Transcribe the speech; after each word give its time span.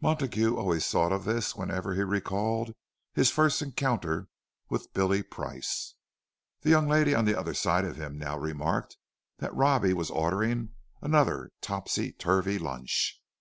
Montague 0.00 0.56
always 0.56 0.86
thought 0.86 1.10
of 1.10 1.24
this 1.24 1.56
whenever 1.56 1.94
he 1.96 2.02
recalled 2.02 2.72
his 3.14 3.32
first 3.32 3.60
encounter 3.60 4.28
with 4.68 4.92
"Billy" 4.94 5.24
Price. 5.24 5.96
The 6.60 6.70
young 6.70 6.86
lady 6.86 7.16
on 7.16 7.24
the 7.24 7.36
other 7.36 7.52
side 7.52 7.84
of 7.84 7.96
him 7.96 8.16
now 8.16 8.38
remarked 8.38 8.96
that 9.38 9.52
Robbie 9.52 9.92
was 9.92 10.08
ordering 10.08 10.68
another 11.02 11.50
"topsy 11.62 12.12
turvy 12.12 12.60
lunch." 12.60 13.20